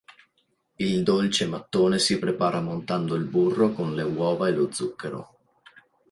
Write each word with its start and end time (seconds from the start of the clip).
Il 0.77 1.03
dolce 1.03 1.45
mattone 1.45 1.99
si 1.99 2.17
prepara 2.17 2.59
montando 2.59 3.13
il 3.13 3.25
burro 3.25 3.71
con 3.71 3.93
le 3.93 4.01
uova 4.01 4.47
e 4.47 4.51
lo 4.51 4.71
zucchero. 4.71 5.37